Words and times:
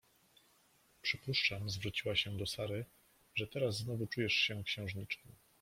Przypuszczam— 1.01 1.69
zwróciła 1.69 2.15
się 2.15 2.37
do 2.37 2.45
Sary— 2.45 2.85
że 3.35 3.47
teraz 3.47 3.77
znowu 3.77 4.07
czujesz 4.07 4.33
się 4.33 4.63
księżniczką. 4.63 5.29